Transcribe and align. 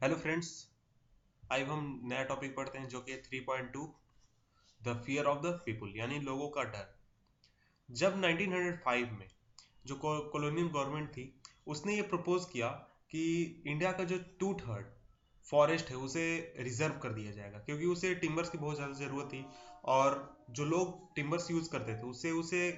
Hello 0.00 0.16
friends 0.16 0.48
आज 1.42 1.60
हम 1.62 1.84
नया 2.04 2.22
टॉपिक 2.24 2.54
पढ़ते 2.56 2.78
हैं 2.78 2.88
जो 2.88 3.00
कि 3.00 3.14
3.2 3.26 3.84
the 4.80 4.94
fear 5.06 5.24
of 5.24 5.38
the 5.38 5.52
people 5.66 5.92
यानी 5.96 6.18
लोगों 6.20 6.48
का 6.48 6.62
डर। 6.64 6.88
जब 7.88 8.20
1905 8.20 9.12
में 9.12 9.28
जो 9.86 9.96
कॉलोनियल 9.96 10.68
गवर्नमेंट 10.68 11.08
थी, 11.08 11.24
उसने 11.66 11.94
ये 11.94 12.02
प्रपोज 12.02 12.44
किया 12.52 12.68
कि 13.10 13.22
इंडिया 13.66 13.92
का 13.92 14.04
जो 14.04 14.18
टू 14.40 14.52
थर्ड 14.54 14.86
फॉरेस्ट 15.46 15.90
है, 15.90 15.96
उसे 15.96 16.54
रिज़र्व 16.58 16.98
कर 17.02 17.12
दिया 17.12 17.32
जाएगा, 17.32 17.58
क्योंकि 17.58 17.86
उसे 17.86 18.14
टिम्बर्स 18.16 18.50
की 18.50 18.58
बहुत 18.58 18.76
ज़्यादा 18.76 18.94
ज़रूरत 18.94 19.28
थी, 19.28 19.44
और 19.84 20.46
जो 20.50 20.64
लोग 20.64 21.14
टिम्बर्स 21.16 21.50
यूज़ 21.50 21.70
करते 21.70 21.94
थे 21.94 22.06
उससे 22.06 22.30
उसे 22.32 22.68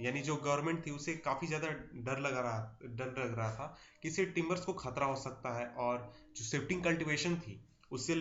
यानी 0.00 0.20
जो 0.22 0.36
गवर्नमेंट 0.36 0.86
थी, 0.86 0.90
उसे 0.90 1.14
काफ़ी 1.24 1.46
ज़्यादा 1.46 1.68
डर 2.04 2.18
लग 2.20 2.36
रहा, 2.36 2.78
डर 2.84 3.14
लग 3.18 3.36
रहा 3.38 3.50
था 3.54 3.66
कि 4.02 4.08
इससे 4.08 4.24
टिम्बर्स 4.34 4.64
को 4.64 4.72
खतरा 4.74 5.06
हो 5.06 5.16
सकता 5.16 5.58
है 5.58 5.66
और 5.78 6.12
जो 6.36 6.44
शिफ्टिंग 6.44 6.82
कल्टीवेशन 6.84 7.36
थी, 7.36 7.60
उससे 7.90 8.20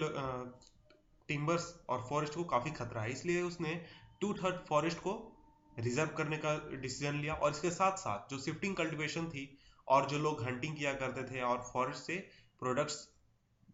टिम्बर्स 1.30 1.74
और 1.90 2.06
फॉरेस्ट 2.10 2.34
को 2.36 2.44
काफ़ी 2.46 2.72
खतरा 2.72 3.02
है। 3.02 3.12
इसलिए 3.12 3.42
उसने 3.42 3.74
टू 4.22 4.34
थर्ड 4.34 4.66
फॉरेस्ट 4.66 5.00
को 5.00 5.14
रिज़र्व 5.78 6.10
करने 6.18 6.38
का 6.38 6.56
डिसीज़न 6.72 7.16
लिया 7.16 7.34
और 7.36 7.52
इसके 7.52 7.70
साथ 7.72 7.98
साथ 7.98 8.30
जो 8.30 8.40
शिफ्टिंग 8.40 8.76
कल्टीवेशन 8.76 9.28
थी 9.30 9.50
और 9.88 10.06
जो 10.10 10.18
लोग 10.20 10.44
हंटिंग 10.44 10.76
किया 10.78 10.94
करते 10.94 11.24
थे 11.32 11.42
और 11.42 11.64
फॉरेस्ट 11.74 12.04
से 12.04 12.16
प्रोडक्ट्स 12.62 12.98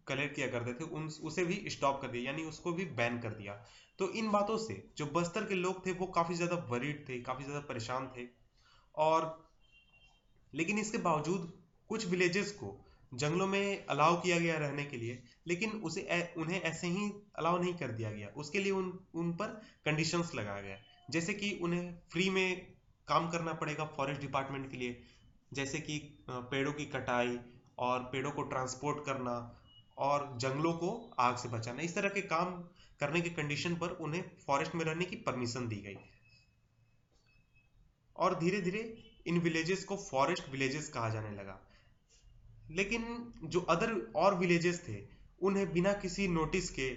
कलेक्ट 0.06 0.34
किया 0.36 0.46
करते 0.48 0.72
थे 0.74 0.84
उन 0.90 1.06
उसे 1.24 1.44
भी 1.44 1.62
स्टॉप 1.70 2.00
कर 2.02 2.08
दिया 2.08 2.22
यानी 2.24 2.44
उसको 2.44 2.72
भी 2.72 2.84
बैन 2.96 3.18
कर 3.20 3.30
दिया। 3.32 3.54
तो 3.98 4.10
इन 4.12 4.30
बातों 4.30 4.56
से 4.58 4.82
जो 4.98 5.06
बस्तर 5.14 5.44
के 5.44 5.54
लोग 5.56 5.84
थे 5.86 5.92
वो 5.94 6.06
काफ़ी 6.12 6.34
ज़्यादा 6.34 6.56
वरीड 6.70 7.08
थे 7.08 7.20
काफ़ी 7.22 7.44
ज़्यादा 7.44 7.60
परेशान 7.68 8.10
थे। 8.16 8.26
और 8.94 9.26
लेकिन 10.52 10.78
इसके 10.78 10.98
बावजूद 11.00 11.52
कुछ 11.90 12.06
विलेजेस 12.08 12.50
को 12.52 12.76
जंगलों 13.12 13.46
में 13.46 13.86
अलाउ 13.86 14.20
किया 14.20 14.38
गया 14.38 14.56
रहने 14.58 14.84
के 14.84 14.96
लिए 14.96 15.22
लेकिन 15.46 15.70
उसे 15.70 16.00
ए, 16.02 16.34
उन्हें 16.36 16.60
ऐसे 16.62 16.86
ही 16.86 17.10
अलाउ 17.38 17.58
नहीं 17.58 17.74
कर 17.74 17.92
दिया 17.92 18.10
गया। 18.10 18.28
उसके 18.36 18.58
लिए 18.58 18.72
उन 18.72 18.92
उन 19.14 19.32
पर 19.32 19.60
कंडीशंस 19.84 20.34
लगाया 20.34 20.60
गया। 20.60 20.76
जैसे 21.10 21.34
कि 21.34 21.52
उन्हें 21.62 21.94
फ्री 22.12 22.28
में 22.30 22.66
काम 23.08 23.28
करना 23.30 23.52
पड़ेगा 23.54 23.84
फॉरेस्ट 23.96 24.20
डिपार्टमेंट 24.20 24.70
के 24.70 24.76
लिए 24.76 25.00
जैसे 25.52 25.78
कि 25.80 25.98
पेड़ों 26.30 26.72
की 26.72 26.84
कटाई 26.88 27.38
और 27.78 28.02
पेड़ों 28.12 28.30
को 28.30 28.42
ट्रांसपोर्ट 28.44 29.04
करना 29.06 29.34
और 30.00 30.38
जंगलों 30.38 30.72
को 30.72 30.90
आग 31.18 31.36
से 31.36 31.48
बचाना। 31.48 31.82
इस 31.82 31.94
तरह 31.94 32.08
के 32.08 32.20
काम 32.22 32.54
करने 33.00 33.20
के 33.20 33.30
कंडीशन 33.30 33.74
पर 33.76 33.90
उन्हें 34.00 34.24
फॉरेस्ट 34.46 34.74
में 34.74 34.84
रहने 34.84 35.04
की 35.04 35.16
परमिशन 35.16 35.68
दी 35.68 35.76
गई। 35.76 35.96
और 38.16 38.38
धीरे 38.38 38.60
धीरे 38.60 38.82
इन 39.26 39.38
विलेजेस 39.40 39.84
को 39.84 39.96
फॉरेस्ट 39.96 40.48
विलेजेस 40.48 40.88
कहा 40.88 41.08
जाने 41.08 41.30
लगा। 41.30 41.58
लेकिन 42.70 43.32
जो 43.44 43.60
अदर 43.60 43.92
और 44.16 44.34
विलेजेस 44.34 44.82
थे, 44.88 44.96
उन्हें 45.42 45.72
बिना 45.72 45.92
किसी 45.92 46.28
नोटिस 46.28 46.70
के 46.70 46.90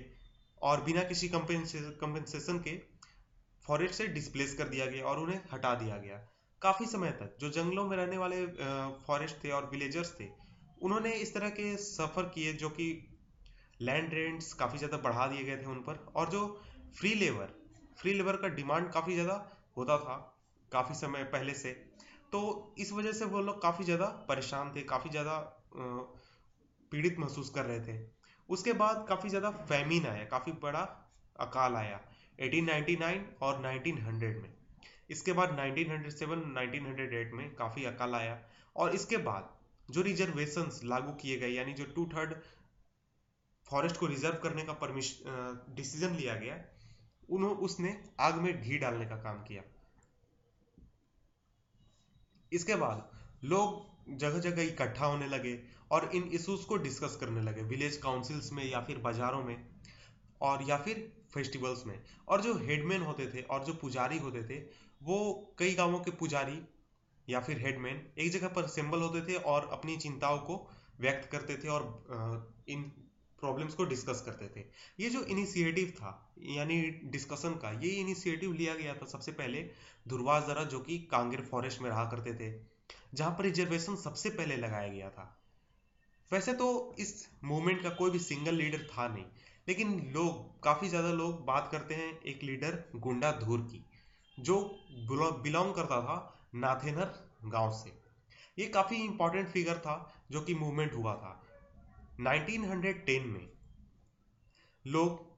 और 0.62 0.82
बिना 0.82 1.04
किसी 1.04 1.30
कंपेंसेशन 1.30 2.60
के 2.60 2.78
फॉरेस्ट 3.66 3.96
से 3.96 4.08
डिस्प्लेस 4.08 4.54
कर 4.54 4.68
दिया 4.68 4.86
गया 4.86 5.06
और 5.06 5.20
उन्हें 5.20 5.40
हटा 5.54 5.74
दिया 5.76 5.98
गया। 5.98 6.18
काफ़ी 6.62 6.86
समय 6.86 7.12
तक 7.12 7.38
जो 7.40 7.50
जंगलों 7.50 7.88
में 7.90 7.98
रहने 7.98 8.18
वाले 8.18 8.46
फॉरेस्ट 9.08 9.44
थे 9.44 9.52
और 9.52 9.70
विलेजर्स 9.70 10.14
थे 10.20 10.26
उन्होंने 10.84 11.12
इस 11.16 11.34
तरह 11.34 11.50
के 11.50 11.76
सफ़र 11.78 12.24
किए 12.30 12.54
जो 12.54 12.70
कि 12.70 12.88
लैंड 13.80 14.14
रेंट्स 14.14 14.54
काफ़ी 14.54 14.78
ज़्यादा 14.78 14.98
बढ़ा 15.00 15.28
दिए 15.28 15.44
गए 15.44 15.58
थे 15.58 15.66
उन 15.66 15.80
पर। 15.82 16.06
और 16.16 16.30
जो 16.30 16.46
फ्री 16.98 17.14
लेबर 17.16 17.54
फ्री 17.98 18.14
लेबर 18.14 18.36
का 18.38 18.48
डिमांड 18.56 18.90
काफ़ी 18.92 19.14
ज़्यादा 19.14 19.34
होता 19.78 19.98
था 19.98 20.16
काफ़ी 20.72 20.96
समय 20.96 21.24
पहले 21.34 21.54
से। 21.54 21.72
तो 22.32 22.42
इस 22.78 22.92
वजह 22.94 23.12
से 23.14 23.26
वो 23.26 23.42
लोग 23.42 23.62
काफ़ी 23.62 23.86
ज़्यादा 23.86 24.06
परेशान 24.30 24.72
थे, 24.76 24.82
काफ़ी 24.84 25.10
ज़्यादा 25.10 25.38
पीड़ित 26.92 27.20
महसूस 27.20 27.50
कर 27.50 27.66
रहे 27.66 27.80
थे। 27.82 27.98
उसके 28.50 28.74
बाद 28.74 29.06
काफ़ी 29.10 29.30
ज़्यादा 29.30 29.50
फैमिन 29.52 30.06
आया, 30.08 30.24
काफ़ी 30.26 30.52
बड़ा 30.62 30.82
अकाल 31.40 31.76
आया 31.76 32.00
1899 32.40 33.22
और 33.42 33.62
1900 33.62 34.42
में। 34.42 34.54
इसके 35.10 35.34
बाद 35.34 35.56
1907 35.56 36.44
1908 36.50 37.34
में 37.34 37.54
काफ़ी 37.56 37.86
अकाल 37.86 38.16
आया। 38.16 38.40
और 38.76 38.96
इसके 38.96 39.18
बाद 39.20 39.50
जो 39.90 40.02
रिजर्वेशन 40.02 40.70
लागू 40.84 41.12
किए 41.14 41.38
गए, 41.38 41.50
यानी 41.50 41.74
जो 41.74 41.86
टू 41.86 42.06
थर्ड 42.06 42.34
फॉरेस्ट 43.68 43.98
को 43.98 44.06
रिज़र्व 44.08 44.38
करने 44.44 44.64
का 44.64 44.74
परमिशन 44.76 45.74
डिसीज़न 45.76 46.16
लिया 46.16 46.36
गया 46.36 46.58
उन्होंने 47.30 47.56
उसने 47.62 47.98
आग 48.20 48.36
में 48.36 48.62
घी 48.62 48.78
डालने 48.78 49.06
का 49.06 49.16
काम 49.18 49.44
किया। 49.44 49.64
इसके 52.52 52.76
बाद 52.76 53.10
लोग 53.44 54.18
जगह 54.18 54.40
जगह 54.40 54.64
इकट्ठा 54.64 55.06
होने 55.06 55.28
लगे 55.28 55.58
और 55.92 56.10
इन 56.16 56.24
इश्यूज़ 56.34 56.66
को 56.68 56.78
डिस्कस 56.78 57.18
करने 57.22 57.42
लगे 57.42 57.62
विलेज 57.66 57.98
काउंसिल्स 57.98 58.52
में 58.54 58.64
या 58.66 58.82
फिर 58.82 58.98
बाजारों 58.98 59.44
में 59.44 59.58
और 60.42 60.64
या 60.64 60.78
फिर 60.78 61.12
फेस्टिवल्स 61.34 61.86
में। 61.86 61.98
और 62.28 62.42
जो 62.42 62.54
हेडमैन 62.58 63.02
होते 63.02 63.28
थे 63.28 63.42
और 63.44 63.64
जो 63.66 63.74
पुजारी 63.74 64.18
होते 64.18 64.44
थे, 64.44 64.60
वो 65.02 65.56
कई 65.60 65.74
गाँवों 65.74 66.00
के 66.00 66.12
पुजारी 66.12 66.60
या 67.28 67.40
फिर 67.40 67.58
हेडमैन 67.58 68.02
एक 68.18 68.32
जगह 68.32 68.48
पर 68.48 68.64
असेंबल 68.64 69.02
होते 69.02 69.22
थे 69.28 69.36
और 69.48 69.70
अपनी 69.72 69.98
चिंताओं 69.98 70.38
को 70.42 70.56
व्यक्त 71.00 71.30
करते 71.32 71.56
थे 71.58 71.68
और 71.70 71.84
इन 72.70 72.84
प्रॉब्लम्स 73.40 73.74
को 73.74 73.86
डिस्कस 73.86 74.22
करते 74.22 74.48
थे। 74.50 74.66
ये 75.00 75.10
जो 75.10 75.22
इनिशिएटिव 75.26 75.88
था, 75.92 76.12
यानी 76.50 76.82
डिस्कशन 77.06 77.54
का, 77.54 77.72
ये 77.72 77.90
इनिशिएटिव 77.92 78.54
लिया 78.54 78.76
गया 78.76 78.94
था 78.94 79.06
सबसे 79.08 79.32
पहले 79.34 79.62
दुर्वास 80.06 80.44
दरा 80.44 80.64
जो 80.66 80.80
कि 80.80 80.98
कांगेर 81.12 81.42
फॉरेस्ट 81.42 81.82
में 81.82 81.90
रहा 81.90 82.04
करते 82.12 82.34
थे, 82.34 82.52
जहाँ 83.14 83.32
पर 83.32 83.44
रिजर्वेशन 83.44 83.96
सबसे 83.98 84.30
पहले 84.32 84.56
लगाया 84.58 84.88
गया 84.88 85.10
था। 85.10 85.26
वैसे 86.32 86.54
तो 86.54 86.96
इस 87.00 87.28
मूवमेंट 87.44 87.82
का 87.84 87.90
कोई 87.92 88.12
भी 88.12 88.20
सिंगल 88.20 88.56
लीडर 88.56 88.88
था 88.88 89.08
नहीं, 89.08 89.26
लेकिन 89.68 90.00
लोग, 90.14 90.62
काफ़ी 90.64 90.90
ज़्यादा 90.90 91.12
लोग 91.14 91.46
बात 91.46 91.70
करते 91.72 91.96
हैं 91.96 92.20
एक 92.22 92.44
लीडर 92.44 92.84
गुंडा 92.98 93.32
धूर 93.40 93.62
की, 93.64 93.84
जो 94.38 94.60
बिलोंग 95.44 95.74
करता 95.74 96.02
था 96.02 96.18
नाथेनर 96.56 97.30
गाँव 97.46 97.72
से। 97.72 98.04
ये 98.60 98.68
काफ़ी 98.68 98.96
इंपॉर्टेंट 98.96 99.48
फिगर 99.48 99.78
था, 99.78 100.26
जो 100.32 100.42
कि 100.42 100.54
मूवमेंट 100.54 100.94
हुआ 100.94 101.16
था। 101.16 101.44
1910 102.22 103.26
में 103.26 103.50
लोग 104.88 105.34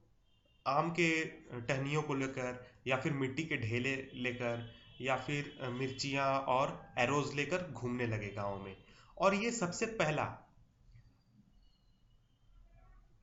आम 0.68 0.92
के 0.92 1.26
टहनियों 1.62 2.02
को 2.02 2.14
लेकर, 2.14 2.68
या 2.88 2.98
फिर 2.98 3.14
मिट्टी 3.14 3.44
के 3.44 3.58
ढेले 3.58 3.96
लेकर, 3.96 4.74
या 5.02 5.18
फिर 5.18 5.60
मिर्चियाँ 5.64 6.40
और 6.40 6.86
एरोज 6.98 7.34
लेकर 7.34 7.72
घूमने 7.72 8.08
लगे 8.08 8.28
गाँव 8.28 8.64
में। 8.64 8.78
और 9.18 9.36
ये 9.36 9.52
सबसे 9.52 9.86
पहला 9.86 10.42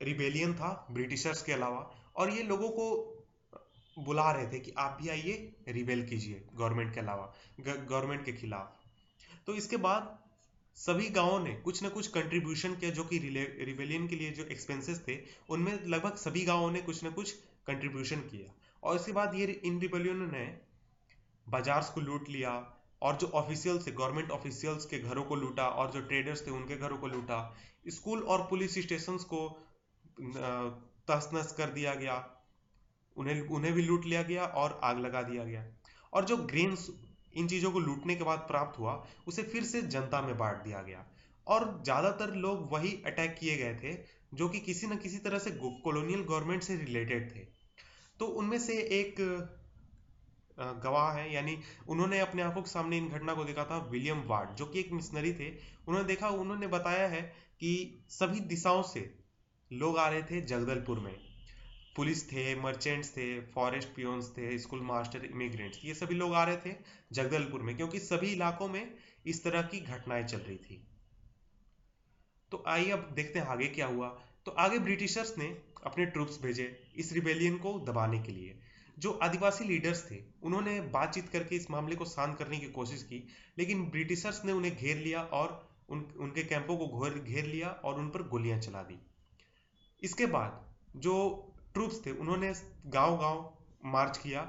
रिबेलियन 0.01 0.55
था 0.55 0.87
ब्रिटिशर्स 0.91 1.41
के 1.41 1.53
अलावा। 1.53 1.95
और 2.15 2.29
ये 2.29 2.43
लोगों 2.43 2.69
को 2.69 3.12
बुला 3.99 4.31
रहे 4.31 4.47
थे 4.47 4.59
कि 4.59 4.71
आप 4.77 4.97
भी 5.01 5.09
आइए 5.09 5.33
रिबेल 5.69 6.05
कीजिए 6.07 6.43
गवर्नमेंट 6.53 6.93
के 6.93 6.99
अलावा 6.99 7.33
गवर्नमेंट 7.61 8.25
के 8.25 8.33
खिलाफ। 8.33 8.79
तो 9.47 9.53
इसके 9.55 9.77
बाद 9.77 10.17
सभी 10.77 11.09
गाँवों 11.09 11.39
ने 11.39 11.53
कुछ 11.55 11.81
ना 11.83 11.89
कुछ 11.89 12.07
कंट्रीब्यूशन 12.09 12.75
किया 12.75 12.91
जो 12.91 13.03
कि 13.03 13.17
रिबेलियन 13.17 14.07
के 14.07 14.15
लिए 14.15 14.31
जो 14.31 14.43
एक्सपेंसेस 14.45 15.03
थे, 15.07 15.17
उनमें 15.49 15.85
लगभग 15.85 16.15
सभी 16.15 16.45
गाँवों 16.45 16.71
ने 16.71 16.81
कुछ 16.81 17.03
ना 17.03 17.09
कुछ 17.09 17.31
कंट्रीब्यूशन 17.67 18.19
किया। 18.21 18.53
और 18.83 18.95
इसके 18.95 19.11
बाद 19.11 19.35
ये 19.35 19.45
इन 19.65 19.79
रिबेलियन 19.81 20.29
ने 20.31 20.45
बाजार्स 21.47 21.89
को 21.89 22.01
लूट 22.01 22.29
लिया, 22.29 22.51
और 23.01 23.15
जो 23.17 23.27
ऑफिशियल्स 23.27 23.87
थे 23.87 23.91
गवर्नमेंट 23.91 24.31
ऑफिशियल्स 24.31 24.85
के 24.85 24.99
घरों 24.99 25.23
को 25.23 25.35
लूटा, 25.35 25.67
और 25.67 25.91
जो 25.91 26.01
ट्रेडर्स 26.01 26.45
थे, 26.47 26.51
उनके 26.51 26.75
घरों 26.77 26.97
को 26.97 27.07
लूटा। 27.07 27.39
स्कूल 27.89 28.23
और 28.23 28.47
पुलिस 28.49 28.77
स्टेशन 28.79 29.17
को 29.29 29.47
तहस 30.21 31.29
नहस 31.33 31.51
कर 31.51 31.69
दिया 31.71 31.93
गया। 31.95 32.15
उन्हें 33.17 33.41
उन्हें 33.49 33.73
भी 33.73 33.81
लूट 33.81 34.05
लिया 34.05 34.21
गया 34.23 34.45
और 34.45 34.79
आग 34.83 34.99
लगा 34.99 35.21
दिया 35.21 35.43
गया। 35.43 35.65
और 36.13 36.25
जो 36.25 36.37
ग्रेन्स 36.37 36.89
इन 37.33 37.47
चीज़ों 37.47 37.71
को 37.71 37.79
लूटने 37.79 38.15
के 38.15 38.23
बाद 38.23 38.39
प्राप्त 38.39 38.79
हुआ, 38.79 38.93
उसे 39.27 39.43
फिर 39.43 39.63
से 39.63 39.81
जनता 39.83 40.21
में 40.21 40.37
बांट 40.37 40.63
दिया 40.63 40.81
गया। 40.81 41.05
और 41.47 41.81
ज़्यादातर 41.83 42.33
लोग 42.35 42.71
वही 42.73 42.91
अटैक 43.05 43.35
किए 43.39 43.57
गए 43.57 43.75
थे, 43.75 43.93
जो 44.33 44.49
कि 44.49 44.59
किसी 44.59 44.87
न 44.87 44.97
किसी 44.97 45.17
तरह 45.19 45.39
से 45.39 45.51
कॉलोनियल 45.53 46.21
गवर्नमेंट 46.21 46.63
से 46.63 46.75
रिलेटेड 46.75 47.35
थे। 47.35 47.47
तो 48.19 48.25
उनमें 48.25 48.59
से 48.59 48.73
एक 48.99 49.15
गवाह 50.57 51.11
है, 51.11 51.33
यानी 51.33 51.57
उन्होंने 51.89 52.19
अपने 52.19 52.41
आँखों 52.41 52.61
के 52.61 52.69
सामने 52.69 52.97
इन 52.97 53.07
घटना 53.09 53.33
को 53.33 53.43
देखा 53.43 53.63
था, 53.63 53.77
विलियम 53.91 54.21
वार्ड, 54.23 54.49
जो 54.49 54.65
कि 54.65 54.79
एक 54.79 54.91
मिशनरी 54.91 55.33
थे। 55.33 55.49
उन्होंने 55.87 56.07
देखा, 56.07 56.27
उन्होंने 56.29 56.67
बताया 56.67 57.07
है 57.07 57.21
कि 57.59 58.03
सभी 58.09 58.39
दिशाओं 58.47 58.81
से 58.83 59.09
लोग 59.71 59.97
आ 59.97 60.07
रहे 60.07 60.21
थे 60.21 60.41
जगदलपुर 60.43 60.99
में। 60.99 61.15
पुलिस 61.95 62.31
थे 62.31 62.55
मर्चेंट्स 62.55 63.09
थे 63.09 63.25
फॉरेस्ट 63.41 63.89
पियोन्स 63.95 64.29
थे 64.29 64.57
स्कूल 64.57 64.81
मास्टर 64.81 65.25
इमिग्रेंट्स 65.25 65.79
ये 65.85 65.93
सभी 65.93 66.15
लोग 66.15 66.33
आ 66.33 66.43
रहे 66.43 66.57
थे 66.57 66.75
जगदलपुर 67.11 67.61
में, 67.61 67.75
क्योंकि 67.77 67.99
सभी 67.99 68.27
इलाकों 68.27 68.67
में 68.67 68.93
इस 69.25 69.43
तरह 69.43 69.61
की 69.61 69.79
घटनाएँ 69.79 70.23
चल 70.23 70.37
रही 70.37 70.57
थी। 70.57 70.87
तो 72.51 72.63
आइए 72.67 72.89
अब 72.91 73.11
देखते 73.15 73.39
हैं 73.39 73.45
आगे 73.45 73.67
क्या 73.67 73.85
हुआ। 73.85 74.07
तो 74.45 74.51
आगे 74.51 74.79
ब्रिटिशर्स 74.79 75.37
ने 75.37 75.45
अपने 75.85 76.05
ट्रूप्स 76.05 76.41
भेजे 76.41 76.83
इस 76.95 77.13
रिबेलियन 77.13 77.57
को 77.57 77.79
दबाने 77.79 78.19
के 78.19 78.31
लिए। 78.31 78.59
जो 78.97 79.11
आदिवासी 79.11 79.63
लीडर्स 79.63 80.11
थे, 80.11 80.17
उन्होंने 80.43 80.81
बातचीत 80.81 81.29
करके 81.29 81.55
इस 81.55 81.71
मामले 81.71 81.95
को 81.95 82.05
शांत 82.05 82.37
करने 82.37 82.57
की 82.57 82.67
कोशिश 82.67 83.03
की, 83.03 83.27
लेकिन 83.57 83.85
ब्रिटिशर्स 83.85 84.45
ने 84.45 84.51
उन्हें 84.51 84.75
घेर 84.75 84.97
लिया 84.97 85.21
और 85.21 85.69
उन, 85.89 85.99
उनके 86.19 86.43
कैंपों 86.43 86.77
को 86.77 86.87
घोर 86.87 87.23
लिया 87.27 87.69
और 87.69 87.99
उन 87.99 88.09
पर 88.09 88.27
गोलियाँ 88.27 88.59
चला 88.59 88.83
दी। 88.83 88.99
इसके 90.03 90.25
बाद 90.25 90.73
जो 90.95 91.15
ट्रूप्स 91.73 92.05
थे, 92.05 92.11
उन्होंने 92.11 92.53
गाँव 92.87 93.17
गाँव 93.17 93.53
मार्च 93.85 94.17
किया 94.17 94.41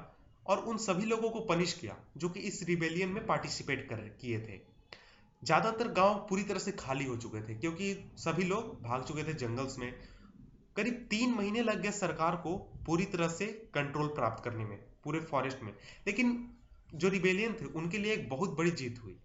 और 0.45 0.59
उन 0.59 0.77
सभी 0.77 1.05
लोगों 1.05 1.29
को 1.29 1.39
पनिश 1.39 1.73
किया, 1.73 1.95
जो 2.17 2.29
कि 2.29 2.39
इस 2.39 2.63
रिबेलियन 2.63 3.09
में 3.09 3.25
पार्टिसिपेट 3.25 3.87
कर, 3.89 3.95
किए 4.21 4.39
थे। 4.39 4.59
ज़्यादातर 5.43 5.87
गाँव 5.93 6.15
पूरी 6.29 6.43
तरह 6.43 6.59
से 6.59 6.71
खाली 6.71 7.05
हो 7.05 7.15
चुके 7.17 7.41
थे, 7.41 7.55
क्योंकि 7.55 7.93
सभी 8.17 8.43
लोग 8.43 8.81
भाग 8.83 9.03
चुके 9.03 9.23
थे 9.23 9.33
जंगल्स 9.33 9.77
में। 9.79 9.91
करीब 10.75 11.07
तीन 11.09 11.33
महीने 11.33 11.61
लग 11.63 11.81
गए 11.81 11.91
सरकार 11.91 12.35
को 12.35 12.55
पूरी 12.85 13.05
तरह 13.05 13.27
से 13.27 13.45
कंट्रोल 13.73 14.07
प्राप्त 14.07 14.43
करने 14.43 14.65
में, 14.65 14.77
पूरे 15.03 15.19
फॉरेस्ट 15.21 15.63
में। 15.63 15.73
लेकिन 16.07 16.49
जो 16.95 17.09
रिबेलियन 17.09 17.53
थे, 17.53 17.65
उनके 17.65 17.97
लिए 17.97 18.13
एक 18.13 18.29
बहुत 18.29 18.57
बड़ी 18.57 18.71
जीत 18.71 18.99
हुई। 19.03 19.17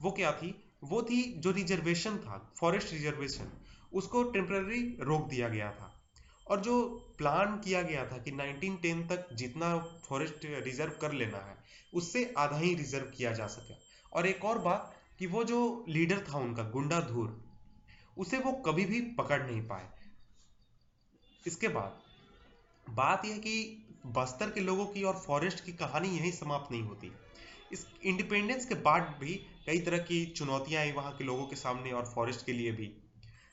वो 0.00 0.10
क्या 0.10 0.32
थी? 0.32 0.54
वो 0.84 1.02
थी 1.02 1.22
जो 1.34 1.50
रिजर्वेशन 1.50 2.16
था 2.18 2.38
फॉरेस्ट 2.56 2.92
रिजर्वेशन 2.92 3.50
उसको 3.92 4.22
टेम्पररी 4.30 4.80
रोक 5.00 5.28
दिया 5.28 5.48
गया 5.48 5.70
था। 5.70 5.92
और 6.46 6.60
जो 6.60 6.74
प्लान 7.18 7.60
किया 7.60 7.82
गया 7.82 8.06
था 8.06 8.18
कि 8.18 8.30
1910 8.30 9.08
तक 9.08 9.28
जितना 9.32 9.78
फॉरेस्ट 9.78 10.34
रिज़र्व 10.44 10.92
कर 11.00 11.12
लेना 11.12 11.38
है, 11.38 11.56
उससे 11.94 12.34
आधा 12.38 12.58
ही 12.58 12.74
रिज़र्व 12.74 13.04
किया 13.04 13.32
जा 13.32 13.46
सके। 13.46 13.74
और 14.12 14.26
एक 14.26 14.44
और 14.44 14.58
बात 14.58 14.96
कि 15.18 15.26
वो 15.26 15.44
जो 15.44 15.84
लीडर 15.88 16.18
था 16.18 16.38
उनका, 16.38 16.62
गुंडा 16.62 17.00
धूर, 17.00 17.44
उसे 18.18 18.38
वो 18.38 18.52
कभी 18.52 18.84
भी 18.84 19.00
पकड़ 19.00 19.42
नहीं 19.42 19.62
पाए। 19.62 19.88
इसके 21.46 21.68
बाद, 21.68 22.02
बात 22.90 23.24
यह 23.24 23.38
कि 23.38 23.82
बस्तर 24.06 24.50
के 24.50 24.60
लोगों 24.60 24.86
की 24.86 25.02
और 25.02 25.16
फॉरेस्ट 25.26 25.64
की 25.64 25.72
कहानी 25.72 26.08
यहीं 26.08 26.32
समाप्त 26.32 26.72
नहीं 26.72 26.82
होती। 26.82 27.12
इस 27.72 27.86
इंडिपेंडेंस 28.02 28.66
के 28.66 28.74
बाद 28.74 29.16
भी 29.20 29.34
कई 29.66 29.80
तरह 29.80 29.98
की 29.98 30.26
चुनौतियाँ 30.26 30.82
आई 30.82 30.92
वहाँ 30.92 31.16
के 31.16 31.24
लोगों 31.24 31.46
के 31.46 31.56
सामने 31.56 31.92
और 31.92 32.12
फॉरेस्ट 32.14 32.46
के 32.46 32.52
लिए 32.52 32.72
भी। 32.72 33.02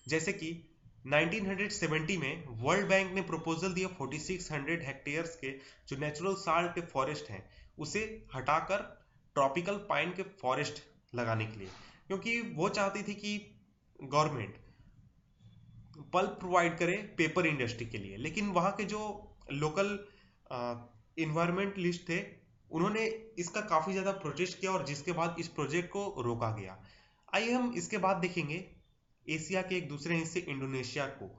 जैसे 0.08 0.34
कि 0.34 0.73
1970 1.06 2.18
में 2.18 2.44
वर्ल्ड 2.62 2.88
बैंक 2.88 3.14
ने 3.14 3.22
प्रपोजल 3.22 3.74
दिया 3.74 3.88
4600 3.98 4.84
हेक्टेयर्स 4.86 5.36
के 5.36 5.52
जो 5.88 5.98
नेचुरल 5.98 6.36
साल्ट 6.38 6.76
के 6.76 6.82
फॉरेस्ट 6.88 7.30
हैं, 7.30 7.44
उसे 7.78 8.02
हटाकर 8.36 8.82
ट्रॉपिकल 9.36 9.78
पाइन 9.90 10.12
के 10.12 10.24
फॉरेस्ट 10.42 10.84
लगाने 11.16 11.46
के 11.46 11.60
लिए। 11.60 11.68
क्योंकि 12.08 12.40
वो 12.56 12.70
चाहती 12.70 13.04
थी 13.04 13.14
कि 13.16 13.38
गवर्नमेंट 14.04 14.56
पल्प 16.14 16.38
प्रोवाइड 16.40 16.78
करे 16.78 16.96
पेपर 17.18 17.46
इंडस्ट्री 17.46 17.86
के 17.86 17.98
लिए। 17.98 18.18
लेकिन 18.18 18.50
वहाँ 18.52 18.72
के 18.72 18.84
जो 18.86 19.02
लोकल 19.54 19.98
इन्वायरमेंटलिस्ट 21.18 22.02
थे, 22.10 22.20
उन्होंने 22.72 23.06
इसका 23.40 23.62
काफ़ी 23.64 23.92
ज़्यादा 23.92 24.12
प्रोटेस्ट 24.20 24.60
किया 24.60 24.72
और 24.72 24.86
जिसके 24.86 25.12
बाद 25.12 25.36
इस 25.40 25.48
प्रोजेक्ट 25.50 25.90
को 25.90 26.06
रोका 26.22 26.50
गया। 26.52 26.78
आइए 27.34 27.52
हम 27.52 27.74
इसके 27.78 27.98
बाद 27.98 28.18
देखेंगे 28.18 28.66
एशिया 29.30 29.62
के 29.62 29.76
एक 29.76 29.88
दूसरे 29.90 30.16
हिस्से, 30.16 30.40
इंडोनेशिया 30.40 31.06
को। 31.08 31.30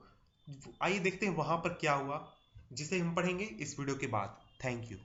आइए 0.81 0.99
देखते 0.99 1.25
हैं 1.25 1.33
वहाँ 1.33 1.57
पर 1.57 1.69
क्या 1.69 1.93
हुआ, 1.93 2.35
जिसे 2.73 2.99
हम 2.99 3.15
पढ़ेंगे 3.15 3.45
इस 3.45 3.79
वीडियो 3.79 3.97
के 3.97 4.07
बाद। 4.07 4.37
Thank 4.63 4.91
you 4.91 4.97